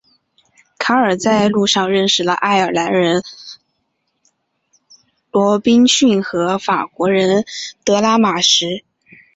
[0.79, 3.21] 卡尔在路上认识了爱尔兰人
[5.29, 7.45] 罗宾逊和法国人
[7.85, 8.83] 德拉马什。